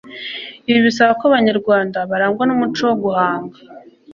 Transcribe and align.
ibi 0.69 0.79
bisaba 0.87 1.11
kandi 1.19 1.23
ko 1.27 1.29
abanyarwanda 1.31 1.97
barangwa 2.09 2.43
n'umuco 2.45 2.81
wo 2.89 2.95
guhanga 3.03 3.57